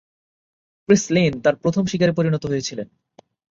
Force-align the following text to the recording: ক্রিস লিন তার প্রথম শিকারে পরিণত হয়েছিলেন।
ক্রিস 0.89 1.03
লিন 1.09 1.33
তার 1.43 1.55
প্রথম 1.55 1.83
শিকারে 1.85 2.13
পরিণত 2.17 2.43
হয়েছিলেন। 2.45 2.87